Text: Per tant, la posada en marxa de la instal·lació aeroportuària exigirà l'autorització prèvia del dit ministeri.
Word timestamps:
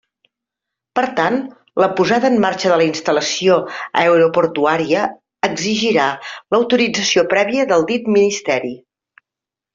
Per 0.99 1.03
tant, 1.17 1.35
la 1.83 1.89
posada 1.99 2.31
en 2.33 2.37
marxa 2.45 2.71
de 2.71 2.77
la 2.81 2.87
instal·lació 2.87 3.57
aeroportuària 4.05 5.05
exigirà 5.49 6.07
l'autorització 6.57 7.27
prèvia 7.37 7.69
del 7.75 7.87
dit 7.93 8.11
ministeri. 8.19 8.75